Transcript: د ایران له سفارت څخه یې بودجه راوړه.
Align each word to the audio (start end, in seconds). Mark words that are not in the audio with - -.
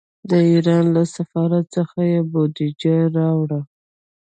د 0.29 0.31
ایران 0.49 0.85
له 0.95 1.03
سفارت 1.15 1.65
څخه 1.75 1.99
یې 2.11 2.19
بودجه 2.31 2.97
راوړه. 3.17 3.59